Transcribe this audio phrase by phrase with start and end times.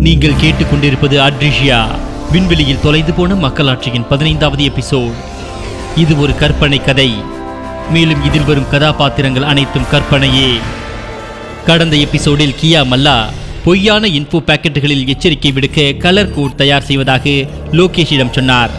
[0.00, 1.86] நீங்கள் கேட்டுக்கொண்டிருப்பது அட்ரிஷியா.
[2.32, 5.12] விண்வெளியில் தொலைந்து போன மக்களாட்சியின் பதினைந்தாவது எபிசோட்.
[5.96, 7.14] இது ஒரு கற்பனை கதை.
[7.90, 10.50] மேலும் இதில் வரும் கதாபாத்திரங்கள் அனைத்தும் கற்பனையே.
[11.66, 13.24] கடந்த எபிசோடில் கியா மல்லா
[13.64, 17.30] பொய்யான இன்ஃபோ பாக்கெட்டுகளில் எச்சரிக்கை விடுக்க கலர் கோட் தயார் செய்வதாக
[17.72, 18.70] லோகேஷிடம் சொன்னார்.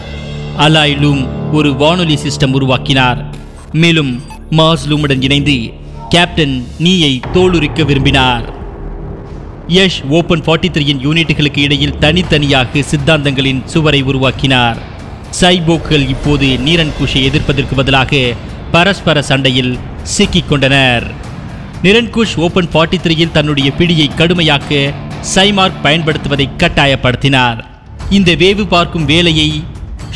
[0.58, 3.34] அலாய் லூம் ஒரு வானொலி சிஸ்டம் உருவாக்கினார்.
[3.72, 5.72] மேலும் மாஸ்லூமுடன் இணைந்து
[6.08, 8.60] கேப்டன் நீயை தோலுரிக்க விரும்பினார்.
[9.74, 14.78] யஷ் ஓபன் ஃபார்ட்டி த்ரீயின் யூனிட்டுகளுக்கு இடையில் தனித்தனியாக சித்தாந்தங்களின் சுவரை உருவாக்கினார்.
[15.40, 18.32] சைபோக்கள் இப்போது நீரன் குஷை எதிர்ப்பதற்கு பதிலாக
[18.70, 21.10] பரஸ்பர சண்டையில் சிக்கிக் கொண்டனர்.
[21.82, 24.94] நிரன்குஷ் ஓபன் ஃபார்ட்டி த்ரீயில் தன்னுடைய பிடியை கடுமையாக்க
[25.34, 27.64] சைமார்க் பயன்படுத்துவதை கட்டாயப்படுத்தினார்.
[28.10, 29.64] இந்த வேவு பார்க்கும் வேலையை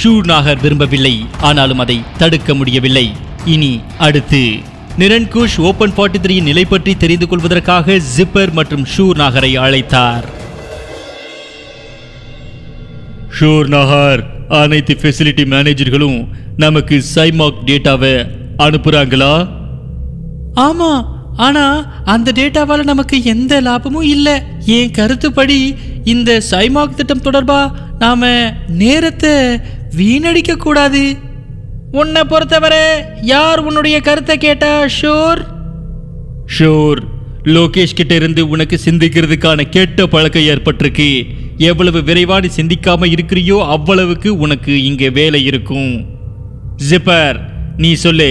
[0.02, 3.13] ஷூர்நாகர் விரும்பவில்லை ஆனாலும் அதை தடுக்க முடியவில்லை.
[3.45, 4.59] இனி அடுத்து.
[5.01, 10.25] நிரன்குஷ் ஓபன் ஃபார்ட்டி த்ரீயின் நிலை பற்றி தெரிந்து கொள்வதற்காக ஜிப்பர் மற்றும் ஷூர் நாகரை அழைத்தார்.
[13.41, 18.15] ஷூர் நகர் அனைத்து ஃபெசிலிட்டி மேனேஜர்களும் நமக்கு சைமாக் டேட்டாவை
[18.59, 19.49] அனுப்புறாங்களா?
[20.55, 21.05] ஆமா
[21.37, 21.65] ஆனா
[22.05, 24.43] அந்த டேட்டாவால நமக்கு எந்த லாபமும் இல்ல.
[24.65, 29.60] என் கருத்துப்படி இந்த சைமாக் திட்டம் தொடர்பா நாம நேரத்தை
[29.97, 31.16] வீணடிக்க கூடாது.
[32.01, 32.85] உன்னை பொறுத்தவரை
[33.23, 35.41] யார் உன்னுடைய கருத்தை கேட்டா ஷோர்?
[36.57, 37.01] ஷோர்.
[37.45, 41.09] லோகேஷ் கிட்ட இருந்து உனக்கு சிந்திக்கிறதுக்கான கெட்ட பழக்கம் ஏற்பட்டிருக்கு.
[41.59, 45.93] எவ்வளவு விரைவா நீ சிந்திக்காம இருக்கிறியோ அவ்வளவுக்கு உனக்கு இங்க வேலை இருக்கும்.
[46.91, 47.38] ஜிப்பர்
[47.77, 48.31] நீ சொல்லு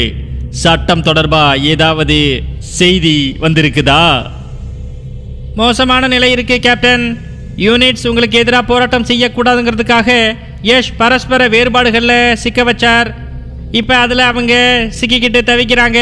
[0.50, 2.20] சட்டம் தொடர்பா ஏதாவது
[2.60, 4.32] செய்தி வந்திருக்குதா?
[5.56, 7.06] மோசமான நிலை இருக்கு கேப்டன்.
[7.58, 10.10] யூனிட்ஸ் உங்களுக்கு எதிராக போராட்டம் செய்யக்கூடாதுங்கிறதுக்காக
[10.64, 13.10] யஷ் பரஸ்பர வேறுபாடுகளில் சிக்க வச்சார்.
[13.80, 14.54] இப்போ அதில் அவங்க
[15.00, 16.00] சிக்கிக்கிட்டு தவிக்கிறாங்க.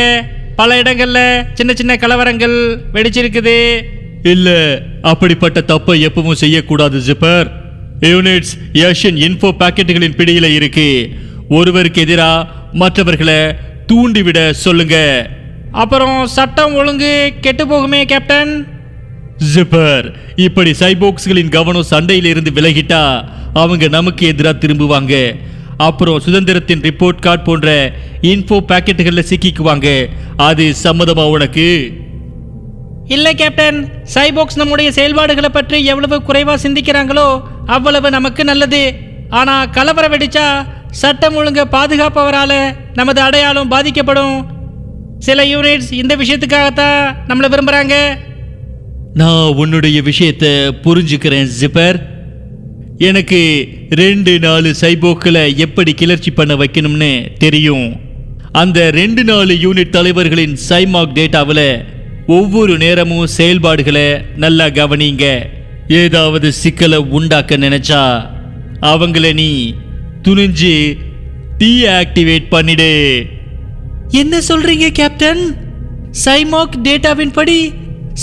[0.55, 2.55] பல இடங்களில் சின்ன சின்ன கலவரங்கள்
[2.93, 3.57] வெடிச்சிருக்குது.
[4.33, 4.59] இல்லை
[5.11, 7.47] அப்படிப்பட்ட தப்பை எப்பவும் செய்யக்கூடாது ஜிப்பர்.
[8.09, 10.87] யூனிட்ஸ் யஷின் இன்ஃபோ பாக்கெட்டுகளின் பிடியில இருக்கு.
[11.49, 12.47] ஒருவருக்கு எதிராக
[12.81, 13.39] மற்றவர்களை
[13.87, 14.97] தூண்டிவிட சொல்லுங்க.
[15.71, 18.53] அப்புறம் சட்டம் ஒழுங்கு கெட்டு போகுமே கேப்டன்?
[19.53, 23.01] ஜிப்பர் இப்படி சைபோக்ஸ்களின் கவனம் சண்டையில இருந்து விலகிட்டா
[23.53, 25.15] அவங்க நமக்கு எதிராக திரும்புவாங்க.
[25.77, 31.93] அப்புறம் சுதந்திரத்தின் ரிப்போர்ட் கார்டு போன்ற இன்ஃபோ பாக்கெட்டுகளில் சிக்கிக்குவாங்க அது சம்மதமா உனக்கு?
[33.07, 38.93] இல்லை கேப்டன் சைபோக்ஸ் நம்முடைய செயல்பாடுகளை பற்றி எவ்வளவு குறைவா சிந்திக்கிறாங்களோ அவ்வளவு நமக்கு நல்லது.
[39.29, 44.51] ஆனா கலவரம் வெடிச்சா சட்டம் ஒழுங்க பாதுகாப்பவரால நமது அடையாளம் பாதிக்கப்படும்.
[45.19, 47.95] சில யூனிட்ஸ் இந்த விஷயத்துக்காகத்தான் நம்மளை விரும்புறாங்க.
[49.13, 50.49] நான் உன்னுடைய விஷயத்தை
[50.85, 52.12] புரிஞ்சுக்கிறேன் ஜிப்பர்
[53.07, 53.39] எனக்கு
[53.89, 57.87] ரெண்டு நாலு சைபோக்களை எப்படி கிளர்ச்சி பண்ண வைக்கணும்னு தெரியும்.
[58.61, 61.67] அந்த ரெண்டு நாலு யூனிட் தலைவர்களின் சைமாக் டேட்டாவில்
[62.27, 64.05] ஒவ்வொரு நேரமும் செயல்பாடுகளை
[64.35, 65.25] நல்லா கவனிங்க.
[65.87, 68.03] ஏதாவது சிக்கலை உண்டாக்க நினைச்சா
[68.91, 69.49] அவங்கள நீ
[70.27, 70.75] துணிஞ்சு
[71.59, 72.91] டீஆக்டிவேட் பண்ணிடு.
[74.21, 75.43] என்ன சொல்றீங்க கேப்டன்?
[76.25, 77.59] சைமாக் டேட்டாவின் படி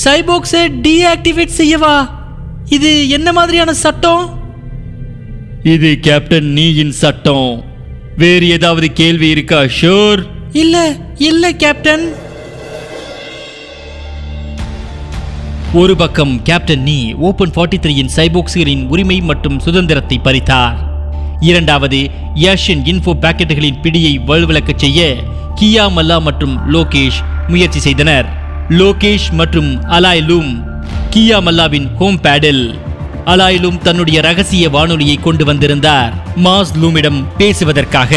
[0.04, 1.96] சைபோக்ஸை டீஆக்டிவேட் செய்யவா?
[2.68, 4.24] இது என்ன மாதிரியான சட்டம்?
[5.62, 7.64] இது கேப்டன் நீயின் சட்டம்.
[8.16, 10.26] வேறு ஏதாவது கேள்வி இருக்கா ஷோர்?
[10.52, 12.12] இல்ல இல்ல கேப்டன்.
[15.72, 20.76] ஒரு பக்கம் கேப்டன் நீ ஓபன் ஃபார்ட்டி த்ரீயின் சைபோக்ஸ்களின் உரிமை மற்றும் சுதந்திரத்தை பறித்தார்.
[21.40, 25.14] இரண்டாவது யஷின் இன்ஃபோ பாக்கெட்டுகளின் பிடியை வலுவிளக்கச் செய்ய
[25.60, 28.26] கியா மல்லா மற்றும் லோகேஷ் முயற்சி செய்தனர்.
[28.68, 30.64] லோகேஷ் மற்றும் அலாய் லூம்
[31.16, 32.78] கியா மல்லாவின் ஹோம் பேடில்.
[33.30, 36.12] அலாய் லூம் தன்னுடைய ரகசிய வானொலியை கொண்டு வந்திருந்தார்.
[36.44, 38.12] மாஸ் லூமிடம் பேசுவதற்காக.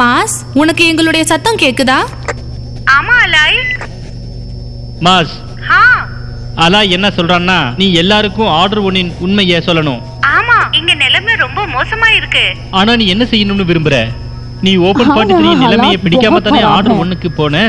[0.00, 1.98] மாஸ் உனக்கு எங்களுடைய சத்தம் கேக்குதா?
[2.96, 3.58] ஆமா அலாய்.
[5.06, 5.34] மாஸ்.
[6.64, 10.02] அலாய் என்ன சொல்றான்னா நீ எல்லாருக்கும் ஆர்டர் ஒன்னின் உண்மையை சொல்லணும்.
[10.36, 12.44] ஆமா இங்க நிலைமை ரொம்ப மோசமா இருக்கு
[12.80, 13.96] ஆனா நீ என்ன செய்யணும்னு விரும்புற?
[14.66, 17.64] நீ ஓபன் ஃபார்ட்டி த்ரீ நிலைமையை பிடிக்காம தானே ஆர்டர் ஒன்னுக்கு போன?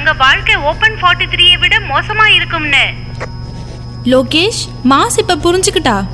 [0.00, 2.84] அங்க வாழ்க்கை ஓபன் ஃபார்ட்டி த்ரீயை விட மோசமா இருக்கும்னு.
[4.04, 4.60] லோகேஷ்
[4.90, 6.06] மாஸ் இப்ப புரிஞ்சுக்கிட்டா?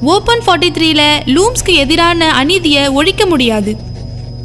[0.00, 3.76] ஓபன் ஃபார்ட்டி த்ரீல லூம்ஸ்க்கு எதிரான அநீதியை ஒழிக்க முடியாது.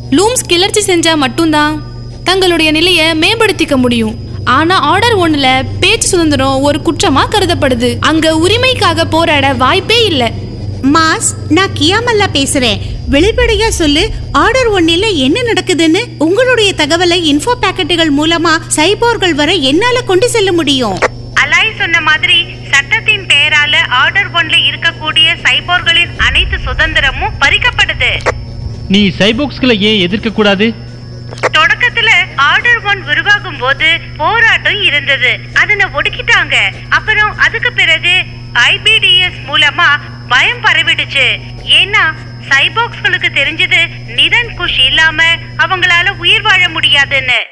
[0.10, 1.82] லூம்ஸ் கிளர்ச்சி செஞ்சா மட்டும்தான்
[2.24, 4.16] தங்களுடைய நிலையை மேம்படுத்திக்க முடியும்.
[4.44, 7.98] ஆனா ஆர்டர் ஒண்ணுல பேச்சு சுதந்திரம் ஒரு குற்றமா கருதப்படுது.
[8.00, 10.32] அங்க உரிமைக்காக போராட வாய்ப்பே இல்லை.
[10.82, 12.93] மாஸ் நான் கியாமல்லா பேசுறேன்.
[13.12, 14.10] வெளிப்படையா சொல்லு.
[14.32, 21.00] ஆர்டர் ஒன்னில என்ன நடக்குதுன்னு உங்களுடைய தகவலை இன்ஃபோ பாக்கெட்டுகள் மூலமா சைபோர்கள் வரை என்னால கொண்டு செல்ல முடியும்.
[21.36, 28.12] அலாய் சொன்ன மாதிரி சட்டத்தின் பெயரால ஆர்டர் ஒன்ல இருக்கக்கூடிய சைபோர்களின் அனைத்து சுதந்திரமும் பறிக்கப்படுது.
[28.88, 30.74] நீ சைபோக்ஸ்களை ஏன் எதிர்க்க கூடாது?
[31.54, 35.40] தொடக்கத்துல ஆர்டர் ஒன் உருவாகும் போது போராட்டம் இருந்தது.
[35.54, 36.56] அதனை ஒடுக்கிட்டாங்க.
[36.90, 38.24] அப்புறம் அதுக்கு பிறகு
[38.54, 39.88] ஐபிடிஎஸ் மூலமா
[40.28, 41.40] பயம் பரவிடுச்சு.
[41.64, 42.14] ஏன்னா
[42.50, 45.24] சைபாக்ஸ்களுக்கு தெரிஞ்சது நிதன் குஷ் இல்லாம
[45.58, 47.46] அவங்களால உயிர் வாழ முடியாதுன்னு.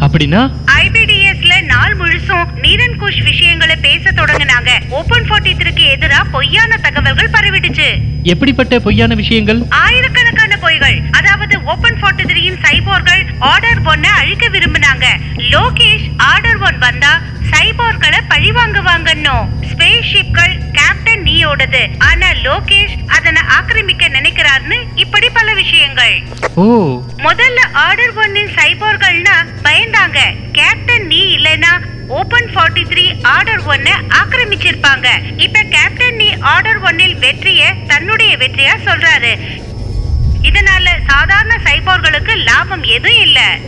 [0.00, 0.50] அப்படின்னா?
[0.80, 4.70] ஐபிடிஎஸ்ல நாள் முழுசும் நீரன் குஷ் விஷயங்களை பேச தொடங்குனாங்க.
[4.88, 7.96] ஓபன் ஃபார்ட்டி த்ரீக்கு எதிரா பொய்யான தகவல்கள் பரவிடுச்சு.
[8.22, 9.62] எப்படிப்பட்ட பொய்யான விஷயங்கள்?
[9.68, 11.00] ஆயிரக்கணக்கான பொய்கள்.
[11.10, 15.04] அதாவது ஓபன் ஃபார்ட்டி த்ரீயின் சைபோர்கள் ஆர்டர் ஒன்ன அழிக்க விரும்பினாங்க.
[15.50, 21.88] லோகேஷ் ஆர்டர் ஒன் வந்தா சைபோர்களை பழி வாங்குவாங்கன்னோ ஸ்பேஸ் ஷிப்கள் கேப்டன் நீயோடது.
[21.98, 26.22] ஆனா லோகேஷ் அதனை ஆக்கிரமிக்க நினைக்கிறார்னு இப்படி பல விஷயங்கள்.
[26.54, 26.64] ஓ.
[27.18, 30.18] முதல்ல ஆர்டர் ஒன்னின் சைபோர்கள்னா பயந்தாங்க.
[30.52, 35.06] கேப்டன் நீ இல்லனா ஓபன் 43 த்ரீ ஆர்டர் ஒன்ன ஆக்கிரமிச்சிருப்பாங்க.
[35.36, 39.38] இப்ப கேப்டன் நீ ஆர்டர் ஒன்னில் வெற்றிய தன்னுடைய வெற்றியா சொல்றாரு.
[40.42, 43.58] இதனால சாதாரண சைபோர்களுக்கு லாபம் எதுவும் இல்ல.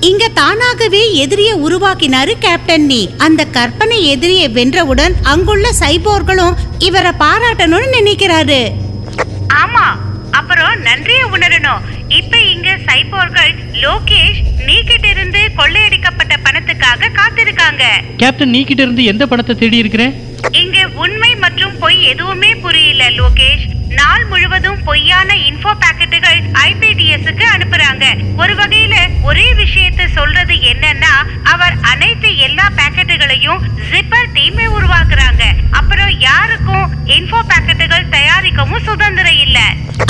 [0.00, 3.10] இங்க தானாகவே எதிரிய உருவாக்கினாரு கேப்டன் நீ.
[3.16, 8.72] அந்த கற்பனை எதிரியை வென்றவுடன் அங்குள்ள சைபோர்களும் இவரை பாராட்டணும்னு நினைக்கிறாரு.
[9.62, 9.86] ஆமா
[10.30, 11.82] அப்புறம் நன்றிய உணரணும்.
[12.08, 17.84] இப்ப இங்க சைபோர்கள் லோகேஷ் நீ கிட்ட இருந்து கொள்ளையடிக்கப்பட்ட பணத்துக்காக காத்திருக்காங்க.
[18.16, 20.14] கேப்டன் நீ கிட்ட இருந்து எந்த பணத்தை தேடி இருக்கிறேன்
[20.50, 23.66] இங்க உண்மை மற்றும் பொய் எதுவுமே புரியல லோகேஷ்.
[24.00, 28.04] நாள் முழுவதும் பொய்யான இன்ஃபோ பாக்கெட்டுகள் ஐபிடிஎஸ்க்கு அனுப்புறாங்க.
[28.36, 35.42] ஒரு வகையில ஒரே விஷயத்தை சொல்றது என்னன்னா அவர் அனைத்து எல்லா பாக்கெட்டுகளையும் ஜிப்பர் டீமை உருவாக்குறாங்க.
[35.70, 36.86] அப்புறம் யாருக்கும்
[37.16, 39.58] இன்ஃபோ பாக்கெட்டுகள் தயாரிக்கவும் சுதந்திரம் இல்ல.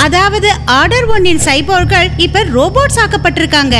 [0.05, 3.75] அதாவது ஆர்டர் ஒன்னின் சைபோர்கள் இப்ப ரோபோட்ஸ் ஆக்கப்பட்டிருக்காங்க.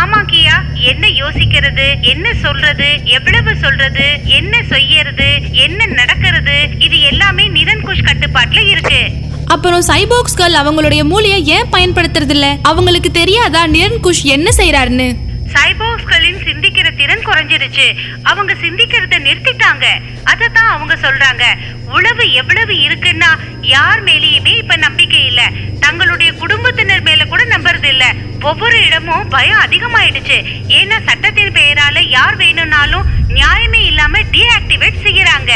[0.00, 0.56] ஆமா கியா.
[0.90, 1.86] என்ன யோசிக்கிறது?
[2.12, 2.88] என்ன சொல்றது?
[3.16, 4.06] எவ்வளவு சொல்றது?
[4.38, 5.28] என்ன செய்யறது?
[5.66, 6.58] என்ன நடக்கிறது?
[6.78, 9.02] இது எல்லாமே நிரன்குஷ் கட்டுப்பாட்டுல இருக்கு.
[9.48, 15.16] அப்புறம் சைபோக்ஸ்கள் அவங்களுடைய மூளையை ஏன் பயன்படுத்துறது இல்ல அவங்களுக்கு தெரியாதா நிரன்குஷ் என்ன செய்யறாருன்னு
[15.54, 19.86] சைபோக்ஸ்களின் சிந்திக்கிற திறன் குறைஞ்சிருச்சு அவங்க சிந்திக்கிறத நிறுத்திட்டாங்க.
[20.24, 21.44] அதத்தான் அவங்க சொல்றாங்க.
[21.86, 23.30] உளவு எவ்வளவு இருக்குன்னா
[23.60, 25.42] யார் மேலேயுமே இப்ப நம்பிக்கை இல்ல.
[25.80, 28.14] தங்களுடைய குடும்பத்தினர் மேல கூட நம்புறது இல்ல.
[28.40, 30.38] ஒவ்வொரு இடமும் பயம் அதிகமாயிடுச்சு.
[30.68, 35.52] ஏன்னா சட்டத்தின் பெயரால யார் வேணும்னாலும் நியாயமே இல்லாம டீஆக்டிவேட் செய்யறாங்க.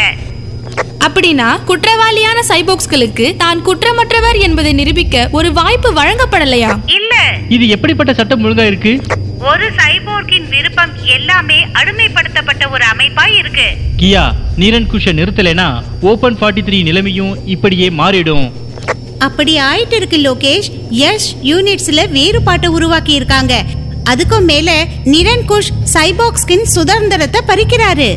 [1.07, 6.79] அப்படின்னா குற்றவாளியான சைபோக்ஸ்களுக்கு தான் குற்றமற்றவர் என்பதை நிரூபிக்க ஒரு வாய்ப்பு வழங்கப்படலையா?
[6.87, 7.15] இல்ல.
[7.49, 9.01] இது எப்படிப்பட்ட சட்டம் ஒழுங்கா இருக்கு?
[9.39, 13.67] ஒரு சைபோர்க்கின் விருப்பம் எல்லாமே அடிமைப்படுத்தப்பட்ட ஒரு அமைப்பா இருக்கு.
[13.99, 18.53] கியா நீரன் குஷ நிறுத்தலைனா ஓபன் 43 த்ரீ நிலைமையும் இப்படியே மாறிடும்.
[19.19, 20.71] அப்படி ஆயிட்டு இருக்கு லோகேஷ்.
[20.91, 23.65] யஷ் யூனிட்ஸ்ல வேறுபாட்டை உருவாக்கி இருக்காங்க
[24.11, 28.17] அதுக்கும் மேல நிரன்குஷ் சைபாக்ஸ்கின் சுதந்திரத்தை பறிக்கிறாரு.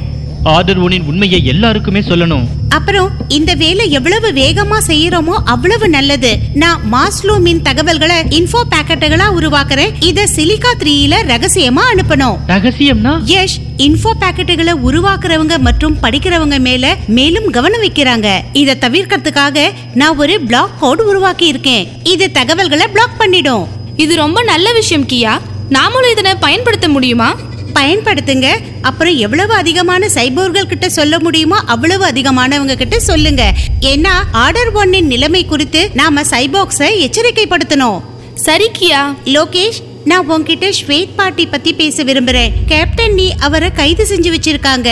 [0.53, 2.43] ஆர்டர் ஒனின் உண்மையை எல்லாருக்குமே சொல்லணும்.
[2.69, 6.37] அப்புறம் இந்த வேலை எவ்வளவு வேகமா செய்யறோமோ அவ்வளவு நல்லது.
[6.53, 9.93] நான் மாஸ்லோமின் தகவல்களை இன்ஃபோ பாக்கெட்டுகளா உருவாக்குறேன்.
[9.99, 12.37] இத சிலிகா த்ரீல ரகசியமா அனுப்பணும்.
[12.47, 13.13] ரகசியம்னா?
[13.25, 18.39] யஷ் இன்ஃபோ பாக்கெட்டுகளை உருவாக்குறவங்க மற்றும் படிக்கிறவங்க மேல மேலும் கவனம் வைக்கிறாங்க.
[18.53, 21.87] இத தவிர்க்கிறதுக்காக நான் ஒரு பிளாக் கோட் உருவாக்கி இருக்கேன்.
[22.03, 23.67] இது தகவல்களை பிளாக் பண்ணிடும்.
[23.95, 25.39] இது ரொம்ப நல்ல விஷயம் கியா.
[25.69, 27.35] நாமளும் இதனை பயன்படுத்த முடியுமா?
[27.75, 28.47] பயன்படுத்துங்க.
[28.81, 33.53] அப்புறம் எவ்வளவு அதிகமான சைபோர்கள் கிட்ட சொல்ல முடியுமோ அவ்வளவு அதிகமானவங்க கிட்ட சொல்லுங்க.
[33.81, 38.01] ஏன்னா ஆர்டர் ஒன்னின் நிலைமை குறித்து நாம சைபாக்ஸை எச்சரிக்கைப்படுத்தணும்.
[38.33, 39.01] சரி கியா?
[39.25, 42.53] லோகேஷ் நான் உன்கிட்ட ஸ்வேத் பாட்டி பத்தி பேச விரும்புறேன்.
[42.65, 44.89] கேப்டன் நீ அவரை கைது செஞ்சு வச்சிருக்காங்க.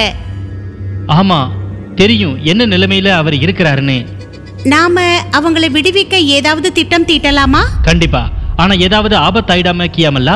[1.07, 1.39] ஆமா
[1.95, 4.05] தெரியும் என்ன நிலைமையில அவர் இருக்கிறாருன்னு.
[4.63, 7.61] நாம அவங்கள விடுவிக்க ஏதாவது திட்டம் தீட்டலாமா?
[7.83, 8.21] கண்டிப்பா.
[8.55, 10.35] ஆனா ஏதாவது ஆபத்தாயிடாம கியாமல்லா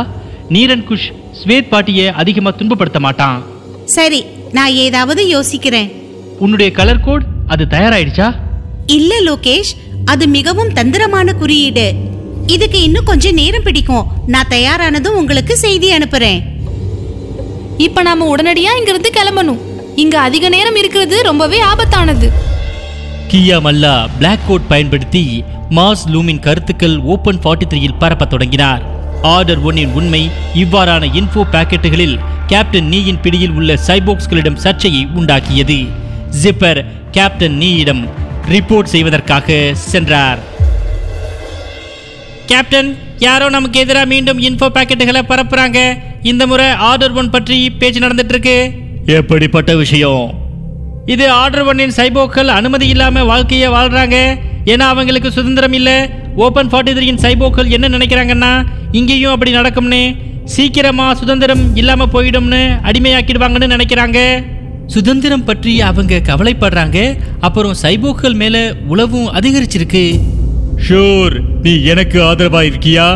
[0.50, 1.10] நீரன் குஷ்
[1.44, 3.44] ஸ்வேத் பாட்டிய அதிகமா துன்பப்படுத்த மாட்டான்.
[3.86, 5.92] சரி நான் ஏதாவது யோசிக்கிறேன்.
[6.40, 8.36] உன்னுடைய கலர் கோட் அது தயாராயிடுச்சா?
[8.86, 9.74] இல்ல லோகேஷ்
[10.06, 11.94] அது மிகவும் தந்திரமான குறியீடு.
[12.48, 14.08] இதுக்கு இன்னும் கொஞ்சம் நேரம் பிடிக்கும்.
[14.28, 16.42] நான் தயாரானதும் உங்களுக்கு செய்தி அனுப்புறேன்.
[17.78, 19.60] இப்ப நாம உடனடியா இங்கிருந்து கிளம்பணும்.
[19.96, 22.30] இங்க அதிக நேரம் இருக்கிறது ரொம்பவே ஆபத்தானது.
[23.32, 28.97] கியா மல்லா பிளாக் கோட் பயன்படுத்தி மாஸ் லூமின் கருத்துக்கள் ஓபன் 43 த்ரீயில் பரப்பத் தொடங்கினார்.
[29.22, 35.88] ஆர்டர் ஒன்னின் உண்மை இவ்வாறான இன்ஃபோ பாக்கெட்டுகளில் கேப்டன் நீயின் பிடியில் உள்ள சைபோக்ஸ்களிடம் சர்ச்சையை உண்டாக்கியது.
[36.44, 38.08] ஜிப்பர் கேப்டன் நீயிடம்
[38.50, 40.40] ரிப்போர்ட் செய்வதற்காக சென்றார்.
[42.46, 45.98] கேப்டன் யாரோ நமக்கு எதிராக மீண்டும் இன்ஃபோ பாக்கெட்டுகளை பரப்புறாங்க.
[46.22, 48.72] இந்த முறை ஆர்டர் ஒன் பற்றி பேச்சு நடந்துட்டு இருக்கு
[49.06, 50.34] எப்படிப்பட்ட விஷயம்?
[51.06, 54.40] இது ஆர்டர் ஒன்னின் சைபோக்கள் அனுமதி இல்லாம வாழ்க்கையை வாழ்றாங்க.
[54.66, 56.10] ஏன்னா அவங்களுக்கு சுதந்திரம் இல்லை.
[56.46, 58.52] ஓபன் 43 த்ரீயின் சைபோக்கள் என்ன நினைக்கிறாங்கன்னா
[58.98, 60.02] இங்கேயும் அப்படி நடக்கும்னு
[60.56, 64.20] சீக்கிரமா சுதந்திரம் இல்லாம போயிடும்னு அடிமையாக்கிடுவாங்கன்னு நினைக்கிறாங்க.
[64.96, 66.98] சுதந்திரம் பற்றி அவங்க கவலைப்படுறாங்க
[67.48, 68.58] அப்புறம் சைபோக்கள் மேல
[68.92, 70.04] உளவும் அதிகரிச்சிருக்கு.
[70.88, 73.08] ஷூர் நீ எனக்கு ஆதரவா இருக்கியா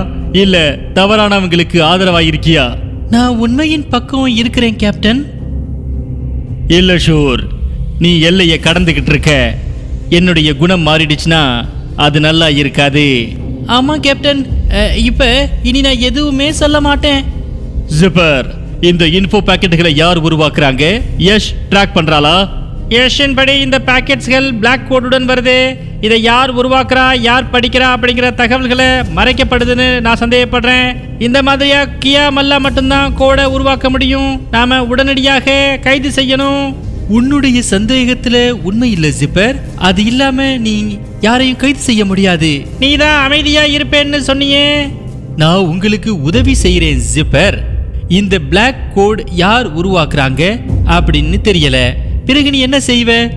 [0.42, 0.58] இல்ல
[0.98, 2.66] தவறானவங்களுக்கு ஆதரவா இருக்கியா
[3.14, 5.22] நான் உண்மையின் பக்கம் இருக்கிறேன் கேப்டன்.
[6.80, 7.42] இல்ல ஷூர்
[8.04, 9.32] நீ எல்லையை கடந்துகிட்டு இருக்க
[10.18, 11.42] என்னுடைய குணம் மாறிடுச்சுன்னா
[11.96, 13.06] அது நல்லா இருக்காது.
[13.78, 14.42] ஆமா கேப்டன்.
[15.10, 17.22] இப்ப இனி நான் எதுவுமே சொல்ல மாட்டேன்.
[18.00, 18.48] ஜிப்பர்
[18.90, 20.86] இந்த இன்ஃபோ பாக்கெட்டுகளை யார் உருவாக்குறாங்க?
[21.18, 22.36] யஷ் ட்ராக் பண்றாளா?
[22.90, 25.78] யஷின் படி இந்த பாக்கெட்ஸ்கள் பிளாக் கோடுடன் வருது.
[26.02, 30.88] இதை யார் உருவாக்குறா யார் படிக்கிறா அப்படிங்கிற தகவல்களை மறைக்கப்படுதுன்னு நான் சந்தேகப்படுறேன்.
[31.20, 34.48] இந்த மாதிரியா கியா மல்லா மட்டும்தான் கோடை உருவாக்க முடியும்.
[34.52, 36.74] நாம உடனடியாக கைது செய்யணும்.
[37.08, 39.56] உன்னுடைய சந்தேகத்துல உண்மை இல்ல ஜிப்பர்.
[39.76, 40.76] அது இல்லாம நீ
[41.22, 42.66] யாரையும் கைது செய்ய முடியாது.
[42.80, 44.90] நீ தான் அமைதியா இருப்பேன்னு சொன்னியே.
[45.38, 47.58] நான் உங்களுக்கு உதவி செய்கிறேன் ஜிப்பர்.
[48.08, 51.94] இந்த Black கோட் யார் உருவாக்குறாங்க அப்படின்னு தெரியல.
[52.26, 53.32] பிறகு நீ என்ன செய்வ?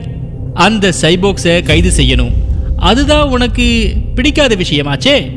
[0.54, 2.32] அந்த சைபோக்ஸை கைது செய்யணும்.
[2.76, 5.32] அதுதான் உனக்கு பிடிக்காத விஷயமாச்சே.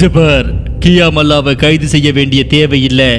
[0.00, 3.14] ஜிப்பர் கியா மல்லாவை கைது செய்ய வேண்டிய தேவையில்லை.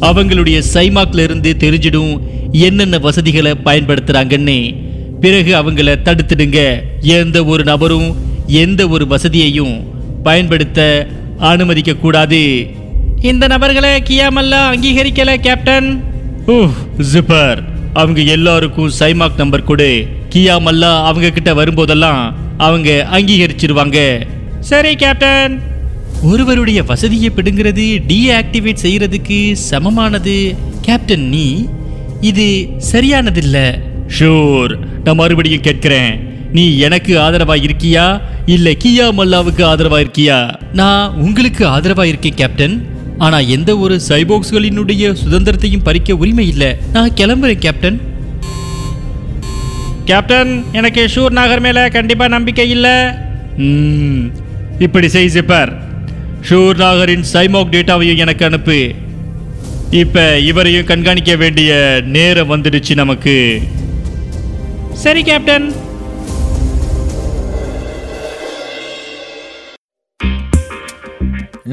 [0.00, 2.20] அவங்களுடைய சைமாக்ல இருந்து தெரிஞ்சிடும்
[2.52, 4.74] என்னென்ன வசதிகளை பயன்படுத்துறாங்கன்னு.
[5.24, 6.80] பிறகு அவங்கள தடுத்துடுங்க.
[7.00, 8.16] எந்த ஒரு நபரும்
[8.46, 9.84] எந்த ஒரு வசதியையும்
[10.22, 11.06] பயன்படுத்த
[11.38, 12.66] அனுமதிக்க கூடாது
[13.20, 16.02] இந்த நபர்களை கியாமல்லா அங்கீகரிக்கல கேப்டன்?
[16.46, 16.70] ஓஹ்
[17.12, 17.62] ஜிப்பர்.
[17.92, 20.06] அவங்க எல்லாருக்கும் சைமாக் நம்பர் கொடு.
[20.30, 24.22] கியாமல்லா அவங்க கிட்ட வரும்போதெல்லாம் அவங்க அங்கீகரிச்சிருவாங்க.
[24.60, 25.60] சரி கேப்டன்.
[26.22, 30.54] ஒருவருடைய வசதியை பிடுங்கிறது டீஆக்டிவேட் செய்யறதுக்கு சமமானது.
[30.80, 31.64] கேப்டன் நீ?
[32.20, 33.80] இது சரியானதில்ல.
[34.18, 34.72] ஷூர்
[35.04, 36.32] நான் மறுபடியும் கேட்கிறேன்.
[36.52, 38.20] நீ எனக்கு ஆதரவா இருக்கியா?
[38.46, 40.58] இல்ல கியா மல்லாவுக்கு ஆதரவா இருக்கியா?
[40.72, 42.86] நான் உங்களுக்கு ஆதரவா இருக்கேன் கேப்டன்.
[43.18, 46.76] ஆனா எந்த ஒரு சைபோக்ஸ்களினுடைய சுதந்திரத்தையும் பறிக்க உரிமை இல்ல.
[46.92, 48.00] நான் கிளம்புறேன் கேப்டன்.
[50.04, 52.88] கேப்டன் எனக்கு ஷூர் நாகர் மேல கண்டிப்பா நம்பிக்கை இல்ல.
[54.78, 55.72] இப்படி செய் ஜிப்பர்
[56.48, 58.92] ஷூர் நாகரின் சைமோக் டேட்டாவையும் எனக்கு அனுப்பு.
[59.90, 63.60] இப்ப இவரையும் கண்காணிக்க வேண்டிய நேரம் வந்துடுச்சு நமக்கு.
[65.02, 65.66] சரி கேப்டன்.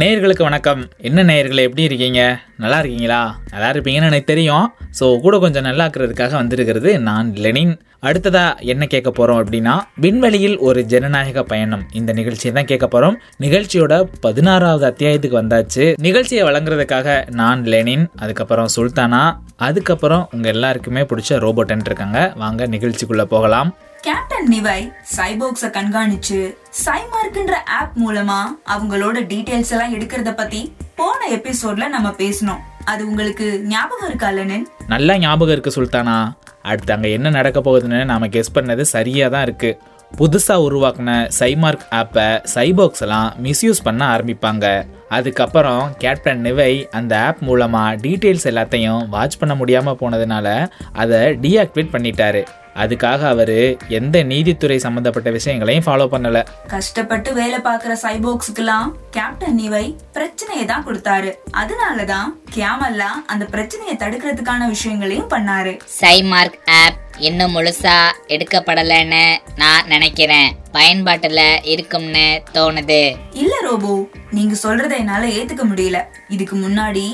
[0.01, 0.81] நேயர்களுக்கு வணக்கம்.
[0.97, 2.21] என்ன நேயர்களை எப்படி இருக்கீங்க?
[2.57, 3.21] நல்லா இருக்கீங்களா?
[3.51, 4.67] நல்லா இருப்பீங்கன்னு எனக்கு தெரியும்.
[4.99, 7.73] ஸோ கூட கொஞ்சம் நல்லா இருக்கிறதுக்காக வந்திருக்கிறது நான் லெனின்.
[8.03, 11.83] அடுத்ததா என்ன கேட்க போறோம் அப்படின்னா விண்வெளியில் ஒரு ஜனநாயக பயணம்.
[11.91, 13.17] இந்த நிகழ்ச்சியை தான் கேட்க போறோம்.
[13.39, 15.93] நிகழ்ச்சியோட பதினாறாவது அத்தியாயத்துக்கு வந்தாச்சு.
[15.97, 22.33] நிகழ்ச்சியை வழங்குறதுக்காக நான் லெனின் அதுக்கப்புறம் சுல்தானா அதுக்கப்புறம் உங்க எல்லாருக்குமே பிடிச்ச ரோபோட்டன் இருக்காங்க.
[22.35, 23.71] வாங்க நிகழ்ச்சிக்குள்ள போகலாம்.
[24.01, 26.55] கேப்டன் நிவை சைபோக்ஸ கண்காணிச்சு
[26.85, 28.39] சைமார்க்ன்ற ஆப் மூலமா
[28.75, 34.67] அவங்களோட டீடைல்ஸ் எல்லாம் எடுக்கிறத பத்தி போன எபிசோட்ல நம்ம பேசணும் அது உங்களுக்கு ஞாபகம் இருக்கா லெனின்?
[34.87, 36.31] நல்லா ஞாபகம் இருக்கு சுல்தானா.
[36.61, 39.71] அடுத்து அங்கே என்ன நடக்க போகுதுன்னு நாம கெஸ் பண்ணது சரியாக தான் இருக்கு.
[40.19, 42.25] புதுசாக உருவாக்கின சைமார்க் ஆப்பை
[42.55, 44.65] சைபாக்ஸ் எல்லாம் மிஸ்யூஸ் பண்ண ஆரம்பிப்பாங்க.
[45.09, 52.41] அதுக்கப்புறம் கேப்டன் நிவை அந்த ஆப் மூலமாக டீட்டெயில்ஸ் எல்லாத்தையும் வாட்ச் பண்ண முடியாமல் போனதுனால அதை டீஆக்டிவேட் பண்ணிட்டாரு.
[52.75, 56.43] அதுக்காக அவர் எந்த நீதித்துறை சம்மந்தப்பட்ட விஷயங்களையும் ஃபாலோ பண்ணலை.
[56.67, 61.33] கஷ்டப்பட்டு வேலை பார்க்குற சைபோக்ஸுக்கெல்லாம் கேப்டன் நிவை பிரச்சனையை தான் கொடுத்தாரு.
[61.57, 65.79] அதனாலதான் கியாமல்லா அந்த பிரச்சனையை தடுக்கிறதுக்கான விஷயங்களையும் பண்ணாரு.
[66.01, 67.95] சைமார்க் ஆப் இன்னும் முழுசா
[68.27, 70.55] எடுக்கப்படலைன்னு நான் நினைக்கிறேன்.
[70.73, 73.01] பயன்பாட்டுல இருக்கும்னு தோணுது.
[73.33, 73.91] இல்ல ரோபோ
[74.31, 75.99] நீங்க சொல்றத என்னால ஏத்துக்க முடியல.
[76.29, 77.05] இதுக்கு முன்னாடி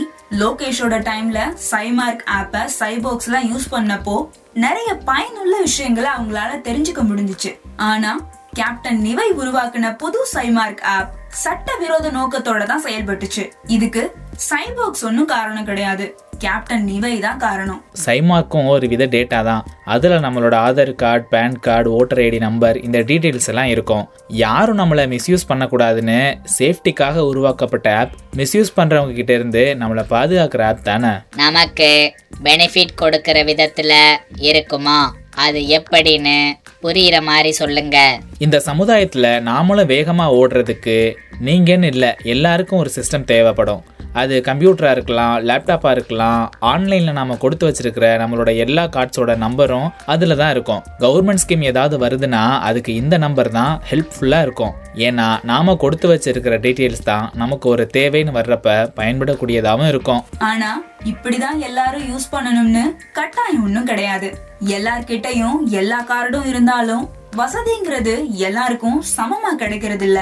[0.41, 1.39] லோகேஷோட டைம்ல
[1.71, 4.15] சைமார்க் ஆப்ப சைபாக்ஸ்லாம் யூஸ் பண்ணப்போ
[4.53, 7.51] நிறைய பயனுள்ள விஷயங்களை அவங்களால தெரிஞ்சுக்க முடிஞ்சுச்சு.
[7.75, 8.13] ஆனா
[8.53, 13.43] கேப்டன் நிவை உருவாக்குன புது சைமார்க் ஆப் சட்டவிரோத நோக்கத்தோட தான் செயல்பட்டுச்சு.
[13.67, 14.03] இதுக்கு
[14.45, 16.05] சைபாக்ஸ் ஒன்னும் காரணம் கிடையாது.
[16.43, 17.79] கேப்டன் நிவை தான் காரணம்.
[18.05, 19.63] சைமார்க்கும் ஒரு வித டேட்டா தான்.
[19.93, 24.03] அதில் நம்மளோட Aadhaar card pan card voter ID number இந்த டீட்டெயில்ஸ் எல்லாம் இருக்கும்.
[24.27, 26.19] யாரும் நம்மளை மிஸ்யூஸ் பண்ணக்கூடாதுன்னு
[26.57, 31.13] சேஃப்டிக்காக உருவாக்கப்பட்ட ஆப் மிஸ்யூஸ் பண்ணுறவங்க கிட்ட இருந்து நம்மளை பாதுகாக்கிற ஆப் தானே?
[31.35, 31.89] நமக்கு
[32.43, 33.93] பெனிஃபிட் கொடுக்கிற விதத்துல
[34.51, 34.99] இருக்குமா?
[35.45, 36.37] அது எப்படின்னு
[36.83, 37.97] புரியுற மாதிரி சொல்லுங்க.
[38.37, 40.97] இந்த சமுதாயத்தில் நாமளும் வேகமாக ஓடுறதுக்கு
[41.45, 43.83] நீங்கன்னு இல்லை எல்லாருக்கும் ஒரு சிஸ்டம் தேவைப்படும்.
[44.21, 50.53] அது கம்ப்யூட்டராக இருக்கலாம் லேப்டாப்பாக இருக்கலாம் ஆன்லைனில் நாம் கொடுத்து வச்சிருக்கிற நம்மளோட எல்லா கார்ட்ஸோட நம்பரும் அதில் தான்
[50.55, 50.83] இருக்கும்.
[51.03, 54.73] கவர்மெண்ட் ஸ்கீம் ஏதாவது வருதுன்னா அதுக்கு இந்த நம்பர் தான் ஹெல்ப்ஃபுல்லாக இருக்கும்.
[55.07, 60.23] ஏன்னா நாம் கொடுத்து வச்சிருக்கிற டீட்டெயில்ஸ் தான் நமக்கு ஒரு தேவைன்னு வர்றப்ப பயன்படக்கூடியதாகவும் இருக்கும்.
[60.51, 60.71] ஆனா
[61.11, 62.85] இப்படிதான் எல்லாரும் யூஸ் பண்ணணும்னு
[63.19, 64.29] கட்டாயம் ஒண்ணும் கிடையாது.
[64.77, 67.05] எல்லார்கிட்டயும் எல்லா கார்டும் இருந்தாலும்
[67.41, 68.13] வசதிங்கிறது
[68.47, 70.19] எல்லாருக்கும் சமமா கிடைக்கிறது இல்ல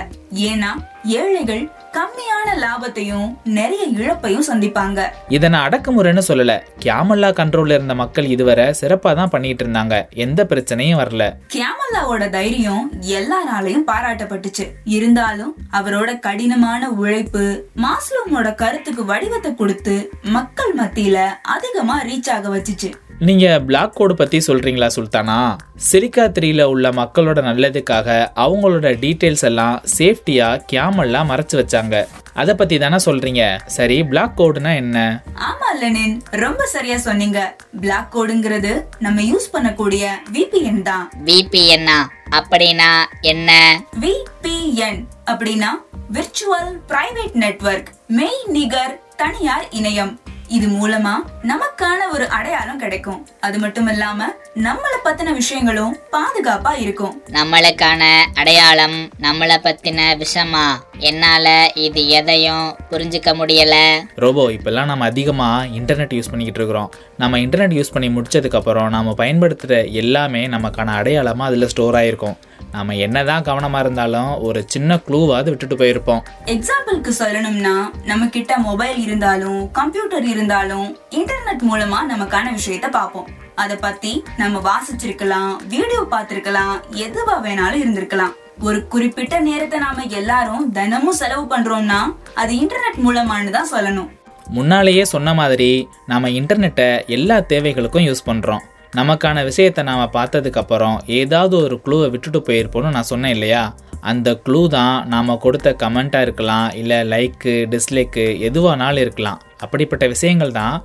[0.51, 0.71] ஏன்னா
[1.05, 5.03] ஏழைகள் கம்மியான லாபத்தையும் நிறைய இழப்பையும் சந்திப்பாங்க.
[5.27, 6.61] இதை நான் அடக்குமுறைன்னு சொல்லல.
[6.83, 10.09] கேமல்லா கண்ட்ரோல்ல இருந்த மக்கள் இதுவரை சிறப்பா தான் பண்ணிட்டு இருந்தாங்க.
[10.09, 11.31] எந்த பிரச்சனையும் வரல.
[11.53, 14.67] கியாமல்லாவோட தைரியம் எல்லாராலையும் பாராட்டப்பட்டுச்சு.
[14.83, 22.91] இருந்தாலும் அவரோட கடினமான உழைப்பு மாஸ்லோமோட கருத்துக்கு வடிவத்தை கொடுத்து மக்கள் மத்தியில அதிகமா ரீச் ஆக வச்சுச்சு.
[23.19, 25.57] நீங்க பிளாக் கோடு பத்தி சொல்றீங்களா சுல்தானா?
[25.91, 32.07] சிலிக்கா த்ரீல உள்ள மக்களோட நல்லதுக்காக அவங்களோட டீடைல்ஸ் எல்லாம் சேஃப்டியா கேமல்லாம் மறைச்சு வச்சாங்க.
[32.33, 33.59] அதை பத்தி தானே சொல்றீங்க?
[33.65, 35.23] சரி பிளாக் கோடுனா என்ன?
[35.35, 36.21] ஆமா லெனின்.
[36.29, 37.55] ரொம்ப சரியா சொன்னீங்க.
[37.81, 41.11] பிளாக் கோடுங்கிறது நம்ம யூஸ் பண்ணக்கூடிய VPN தான்.
[41.25, 41.99] விபிஎன்னா
[42.31, 43.81] அப்படின்னா என்ன?
[44.01, 45.71] VPN அப்படின்னா
[46.13, 50.15] விர்ச்சுவல் பிரைவேட் நெட்வொர்க் மெய் நிகர் தனியார் இணையம்.
[50.47, 51.13] இது மூலமா
[51.51, 53.27] நமக்கான ஒரு அடையாளம் கிடைக்கும்.
[53.39, 57.21] அது மட்டும் இல்லாம நம்மள பத்தின விஷயங்களும் பாதுகாப்பா இருக்கும்.
[57.31, 58.01] நம்மளுக்கான
[58.33, 60.65] அடையாளம் நம்மளை பத்தின விஷமா?
[60.99, 63.75] என்னால இது எதையும் புரிஞ்சுக்க முடியல.
[64.15, 66.91] ரோபோ இப்பெல்லாம் நம்ம அதிகமாக இன்டர்நெட் யூஸ் பண்ணிக்கிட்டு இருக்கிறோம்.
[67.17, 72.37] நம்ம இன்டர்நெட் யூஸ் பண்ணி முடிச்சதுக்கப்புறம் நம்ம பயன்படுத்துகிற எல்லாமே நமக்கான அடையாளமாக அதில் ஸ்டோர் ஆகிருக்கும்
[72.71, 76.21] நம்ம என்னதான் கவனமாக இருந்தாலும் ஒரு சின்ன க்ளூவாவது விட்டுட்டு போயிருப்போம்.
[76.45, 77.75] எக்ஸாம்பிளுக்கு சொல்லணும்னா
[78.05, 80.87] நம்ம கிட்ட மொபைல் இருந்தாலும் கம்ப்யூட்டர் இருந்தாலும்
[81.19, 83.29] இன்டர்நெட் மூலமா நமக்கான விஷயத்த பார்ப்போம்.
[83.63, 84.11] அத பத்தி
[84.41, 86.75] நம்ம வாசிச்சிருக்கலாம் வீடியோ பார்த்திருக்கலாம்
[87.05, 88.33] எதுவா வேணாலும் இருந்திருக்கலாம்.
[88.67, 91.99] ஒரு குறிப்பிட்ட நேரத்தை நாம எல்லாரும் தினமும் செலவு பண்றோம்னா
[92.41, 94.11] அது இன்டர்நெட் மூலமானு தான் சொல்லணும்.
[94.57, 95.71] முன்னாலேயே சொன்ன மாதிரி
[96.11, 98.63] நம்ம இன்டர்நெட்டை எல்லா தேவைகளுக்கும் யூஸ் பண்ணுறோம்
[98.99, 103.63] நமக்கான விஷயத்தை நாம் பார்த்ததுக்கப்புறம் ஏதாவது ஒரு க்ளூவை விட்டுட்டு போயிருப்போம்னு நான் சொன்னேன் இல்லையா?
[104.11, 109.39] அந்த க்ளூ தான் நாம் கொடுத்த கமெண்ட்டாக இருக்கலாம் இல்லை லைக்கு டிஸ்லைக்கு எதுவானாலும் இருக்கலாம்.
[109.65, 110.75] அப்படிப்பட்ட விஷயங்கள் தான்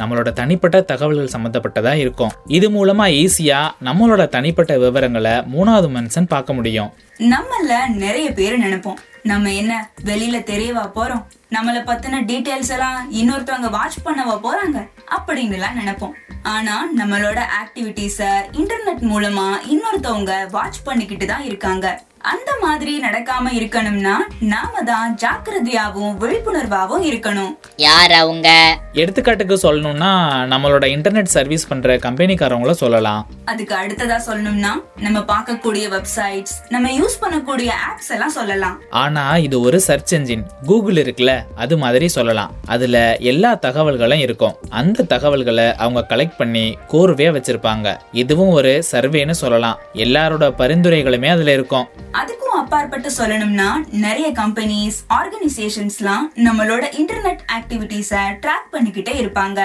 [0.00, 2.34] நம்மளோட தனிப்பட்ட தகவல்கள் சம்மந்தப்பட்டதாக இருக்கும்.
[2.58, 6.92] இது மூலமாக ஈஸியாக நம்மளோட தனிப்பட்ட விவரங்களை மூணாவது மனுஷன் பார்க்க முடியும்.
[7.34, 7.72] நம்மள
[8.04, 9.02] நிறைய பேர் நினைப்போம்.
[9.30, 9.72] நம்ம என்ன
[10.04, 11.22] வெளியில தெரியவா போறோம்?
[11.54, 14.78] நம்மள பத்தின டீடைல்ஸ் எல்லாம் இன்னொருத்தவங்க வாட்ச் பண்ணவா போறாங்க
[15.16, 16.16] அப்படின்னு எல்லாம் நினைப்போம்.
[16.42, 18.20] ஆனா நம்மளோட ஆக்டிவிட்டீஸ
[18.60, 22.02] இன்டர்நெட் மூலமா இன்னொருத்தவங்க வாட்ச் பண்ணிக்கிட்டு தான் இருக்காங்க.
[22.20, 27.52] அந்த மாதிரி நடக்காம இருக்கணும்னா நாம தான் ஜாக்கிரதையாவும் விழிப்புணர்வாவும் இருக்கணும்.
[27.76, 28.78] யார் அவங்க?
[28.92, 30.10] எடுத்துக்காட்டுக்கு சொல்லணும்னா
[30.52, 33.26] நம்மளோட இன்டர்நெட் சர்வீஸ் பண்ணுற கம்பெனிக்காரங்கள சொல்லலாம்.
[33.44, 38.80] அதுக்கு அடுத்ததா சொல்லணும்னா நம்ம பார்க்கக்கூடிய வெப்சைட்ஸ் நம்ம யூஸ் பண்ணக்கூடிய ஆப்ஸ் எல்லாம் சொல்லலாம்.
[38.90, 41.35] ஆனா இது ஒரு சர்ச் என்ஜின் கூகுள் இருக்குல்ல.
[41.54, 42.52] அது மாதிரி சொல்லலாம்.
[42.66, 44.56] அதுல எல்லா தகவல்களும் இருக்கும்.
[44.68, 47.96] அந்த தகவல்களை அவங்க கலெக்ட் பண்ணி கோர்வையா வச்சிருப்பாங்க.
[48.12, 49.78] இதுவும் ஒரு சர்வேன்னு சொல்லலாம்.
[49.94, 51.88] எல்லாரோட பரிந்துரைகளுமே அதுல இருக்கும்.
[52.12, 59.60] அதுக்கும் அப்பாற்பட்டு சொல்லணும்னா நிறைய கம்பெனிஸ் ஆர்கனைசேஷன்ஸ்லாம் நம்மளோட இன்டர்நெட் ஆக்டிவிட்டீஸ ட்ராக் பண்ணிக்கிட்டே இருப்பாங்க.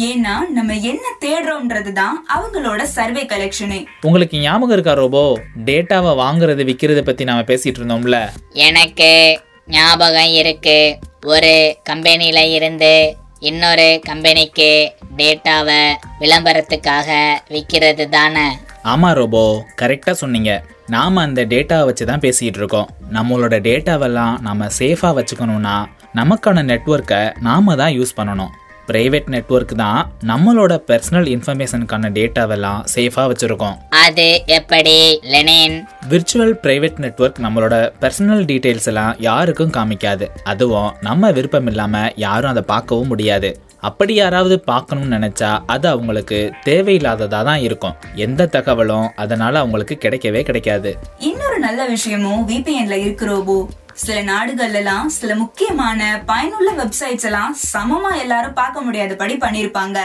[0.00, 5.40] ஏன்னா நம்ம என்ன தேடுறோம்ன்றது தான் அவங்களோட சர்வே கலெக்ஷனே உங்களுக்கு ஞாபகம் இருக்கா ரோபோ?
[5.64, 8.28] டேட்டாவை வாங்குறது விற்கிறது பத்தி நாம பேசிட்டு இருந்தோம்ல?
[8.52, 10.98] எனக்கு ஞாபகம் இருக்கு.
[11.24, 15.80] ஒரு கம்பெனியில் இருந்து இன்னொரு கம்பெனிக்கு டேட்டாவை
[16.20, 17.08] விளம்பரத்துக்காக
[17.48, 18.46] விற்கிறது தானே?
[18.82, 19.64] ஆமா ரோபோ.
[19.82, 20.64] கரெக்டா சொன்னீங்க.
[20.86, 22.88] நாம அந்த டேட்டாவை வச்சு தான் பேசிட்டு இருக்கோம்.
[23.12, 25.76] நம்மளோட டேட்டாவெல்லாம் நாம சேஃபா வச்சுக்கணும்னா
[26.14, 28.52] நமக்கான நெட்வொர்க்கை நாம தான் யூஸ் பண்ணணும்.
[28.88, 33.76] பிரைவேட் நெட்வொர்க் தான் நம்மளோட பர்சனல் இன்ஃபர்மேஷனுக்கான டேட்டாவெல்லாம் சேஃபாக வச்சுருக்கோம்.
[34.04, 34.26] அது
[34.58, 34.96] எப்படி
[35.34, 35.76] லெனின்?
[36.10, 40.28] விர்ச்சுவல் பிரைவேட் நெட்வொர்க் நம்மளோட பர்சனல் டீட்டெயில்ஸ் எல்லாம் யாருக்கும் காமிக்காது.
[40.52, 43.50] அதுவும் நம்ம விருப்பம் இல்லாமல் யாரும் அதை பார்க்கவும் முடியாது.
[43.88, 47.96] அப்படி யாராவது பார்க்கணும்னு நினைச்சா அது அவங்களுக்கு தேவையில்லாததா தான் இருக்கும்.
[48.26, 50.92] எந்த தகவலும் அதனால அவங்களுக்கு கிடைக்கவே கிடைக்காது.
[51.30, 53.58] இன்னொரு நல்ல விஷயமும் விபிஎன்ல இருக்கு ரோபோ.
[54.04, 59.98] சில நாடுகள்ல எல்லாம் சில முக்கியமான பயனுள்ள வெப்சைட்ஸ் எல்லாம் சமமா எல்லாரும் பார்க்க முடியாதபடி பண்ணிருப்பாங்க.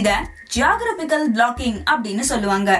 [0.00, 0.08] இத
[0.54, 2.70] ஜியாகிரபிக்கல் பிளாக்கிங் அப்படின்னு சொல்லுவாங்க.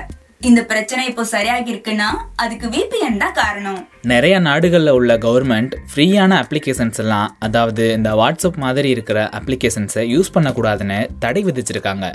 [0.49, 2.07] இந்த பிரச்சனை இப்போ சரியாகி இருக்குன்னா
[2.43, 3.79] அதுக்கு விபிஎன் தான் காரணம்.
[4.13, 10.99] நிறைய நாடுகளில் உள்ள கவர்மெண்ட் ஃப்ரீயான அப்ளிகேஷன்ஸ் எல்லாம் அதாவது இந்த வாட்ஸ்அப் மாதிரி இருக்கிற அப்ளிகேஷன்ஸை யூஸ் பண்ணக்கூடாதுன்னு
[11.19, 12.09] தடை விதிச்சிருக்காங்க.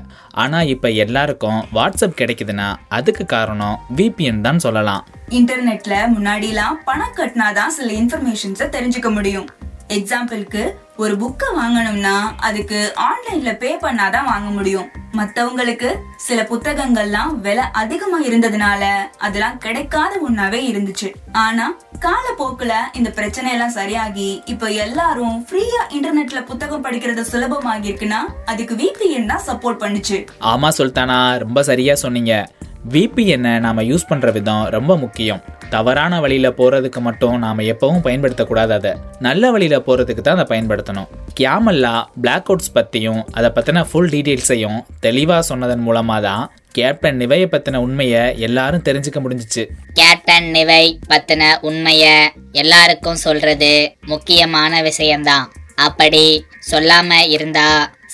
[0.44, 5.06] ஆனால் இப்போ எல்லாருக்கும் வாட்ஸ்அப் கிடைக்குதுன்னா அதுக்கு காரணம் விபிஎன் தான் சொல்லலாம்.
[5.40, 9.48] இன்டர்நெட்ல முன்னாடிலாம் பணம் கட்டினாதான் சில இன்ஃபர்மேஷன்ஸை தெரிஞ்சுக்க முடியும்.
[9.90, 14.88] எக்ஸாம்பிளுக்கு ஒரு புக்கை வாங்கணும்னா அதுக்கு ஆன்லைன்ல பே பண்ணாதான் வாங்க முடியும்.
[15.18, 18.84] மத்தவங்களுக்கு சில புத்தகங்கள்லாம் விலை அதிகமா இருந்ததுனால
[19.18, 21.14] அதெல்லாம் கிடைக்காத ஒண்ணாவே இருந்துச்சு.
[21.32, 28.76] ஆனா காலப்போக்குல இந்த பிரச்சனை எல்லாம் சரியாகி இப்ப எல்லாரும் ஃப்ரீயா இன்டர்நெட்ல புத்தகம் படிக்கிறது சுலபமாகி இருக்குன்னா அதுக்கு
[28.76, 30.28] விபிஎன் தான் சப்போர்ட் பண்ணுச்சு.
[30.42, 32.48] ஆமா சுல்தானா ரொம்ப சரியா சொன்னீங்க.
[32.94, 35.42] விபிஎன்னை நாம் யூஸ் பண்ணுற விதம் ரொம்ப முக்கியம்.
[35.74, 38.92] தவறான வழியில் போகிறதுக்கு மட்டும் நாம் எப்பவும் பயன்படுத்தக்கூடாது அதை.
[39.26, 41.10] நல்ல வழியில் போகிறதுக்கு தான் அதை பயன்படுத்தணும்.
[41.40, 46.46] கியாமல்லா பிளாக் அவுட்ஸ் பற்றியும் அதை பற்றின ஃபுல் டீட்டெயில்ஸையும் தெளிவாக சொன்னதன் மூலமாக தான்
[46.78, 49.64] கேப்டன் நிவையை பற்றின உண்மையை எல்லாரும் தெரிஞ்சுக்க முடிஞ்சிச்சு.
[50.00, 52.06] கேப்டன் நிவை பத்தின உண்மைய
[52.52, 53.74] எல்லாருக்கும் சொல்றது
[54.14, 55.48] முக்கியமான விஷயம்தான்.
[55.88, 56.26] அப்படி
[56.72, 57.70] சொல்லாம இருந்தா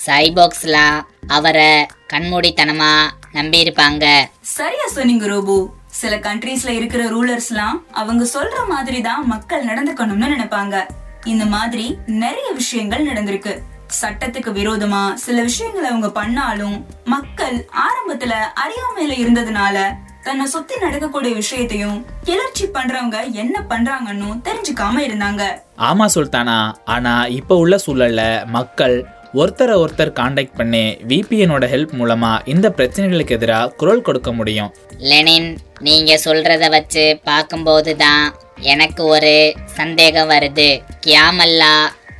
[0.06, 0.98] சைபோக்ஸ்லாம்
[1.36, 1.72] அவரை
[2.12, 2.94] கண்மூடித்தனமா
[3.34, 4.04] நம்பியிருப்பாங்க.
[4.40, 5.56] சரியா சொன்னீங்க ரோபோ.
[5.86, 10.76] சில கண்ட்ரீஸ்ல இருக்கிற ரூலர்ஸ்லாம் அவங்க சொல்ற மாதிரி தான் மக்கள் நடந்துக்கணும்னு நினைப்பாங்க.
[11.24, 13.52] இந்த மாதிரி நிறைய விஷயங்கள் நடந்திருக்கு.
[14.00, 19.76] சட்டத்துக்கு விரோதமா சில விஷயங்களை அவங்க பண்ணாலும் மக்கள் ஆரம்பத்துல அறியாமையில இருந்ததுனால
[20.22, 25.42] தன்னை சுத்தி நடக்கக்கூடிய விஷயத்தையும் கிளர்ச்சி பண்றவங்க என்ன பண்றாங்கன்னு தெரிஞ்சுக்காம இருந்தாங்க.
[25.78, 26.58] ஆமா சுல்தானா.
[26.84, 28.96] ஆனால் இப்போ உள்ள சூழல்ல மக்கள்
[29.38, 34.70] ஒருத்தரை ஒருத்தர் காண்டாக்ட் பண்ணி விபிஎனோட ஹெல்ப் மூலமாக இந்த பிரச்சனைகளுக்கு எதிராக குரல் கொடுக்க முடியும்.
[35.10, 35.48] லெனின்
[35.86, 38.24] நீங்க சொல்றத வச்சு பார்க்கும்போது தான்
[38.72, 39.34] எனக்கு ஒரு
[39.78, 40.68] சந்தேகம் வருது.
[41.06, 41.74] கியாமல்லா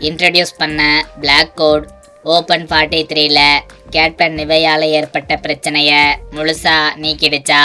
[0.09, 1.87] இன்ட்ரடியூஸ் பண்ண பிளாக் கோட்
[2.23, 3.41] ஓப்பன் ஃபார்ட்டி த்ரீல
[3.91, 5.93] கேட்பன் நிவையால ஏற்பட்ட பிரச்சனைய
[6.37, 7.63] முழுசா நீக்கிடுச்சா?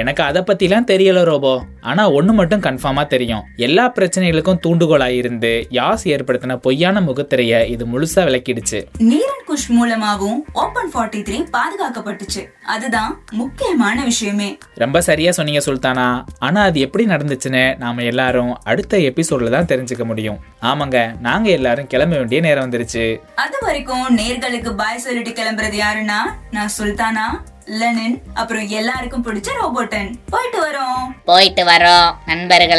[0.00, 1.52] எனக்கு அதை பற்றிலாம் தெரியல ரோபோ.
[1.90, 3.44] ஆனால் ஒன்று மட்டும் கன்ஃபார்மாக தெரியும்.
[3.66, 8.80] எல்லா பிரச்சனைகளுக்கும் தூண்டுகோலாக இருந்து யாஸ் ஏற்படுத்தின பொய்யான முகத்திரையை இது முழுசாக விளக்கிடுச்சு.
[9.10, 12.42] நீரன் குஷ் மூலமாவும் ஓபன் ஃபார்ட்டி த்ரீ பாதுகாக்கப்பட்டுச்சு.
[12.74, 14.48] அதுதான் முக்கியமான விஷயமே.
[14.84, 16.08] ரொம்ப சரியாக சொன்னீங்க சுல்தானா.
[16.46, 20.40] ஆனால் அது எப்படி நடந்துச்சுன்னு நாம் எல்லாரும் அடுத்த எபிசோடில் தான் தெரிஞ்சுக்க முடியும்.
[20.70, 23.06] ஆமாங்க நாங்கள் எல்லாரும் கிளம்ப வேண்டிய நேரம் வந்துருச்சு.
[23.44, 26.20] அது வரைக்கும் நேர்களுக்கு பாய் சொல்லிட்டு கிளம்புறது யாருன்னா
[26.56, 27.28] நான் சுல்தானா.
[27.68, 30.14] லெனின் அப்புறம் எல்லாருக்கும் பிடிச்ச ரோபோட்டன்.
[30.30, 31.06] போயிட்டு வரோம்.
[31.24, 32.76] போயிட்டு வரோம் நண்பர்கள்.